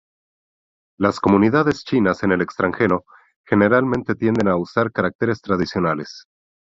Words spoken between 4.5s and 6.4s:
usar caracteres tradicionales.